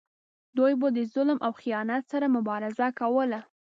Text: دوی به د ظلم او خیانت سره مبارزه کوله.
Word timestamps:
دوی 0.57 0.73
به 0.81 0.87
د 0.97 0.99
ظلم 1.13 1.37
او 1.45 1.51
خیانت 1.61 2.03
سره 2.11 2.25
مبارزه 2.35 2.87
کوله. 2.99 3.39